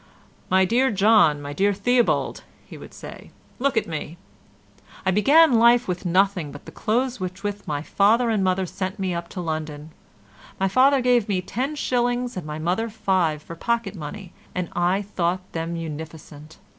[0.49, 4.17] "My dear John, my dear Theobald," he would say, "look at me.
[5.05, 8.97] I began life with nothing but the clothes with which my father and mother sent
[8.97, 9.91] me up to London.
[10.59, 15.03] My father gave me ten shillings and my mother five for pocket money and I
[15.03, 16.57] thought them munificent.